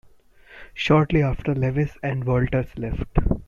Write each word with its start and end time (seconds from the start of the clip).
Shortly 0.73 1.21
after, 1.21 1.53
Lewis 1.53 1.91
and 2.01 2.23
Walters 2.23 2.75
left. 2.75 3.05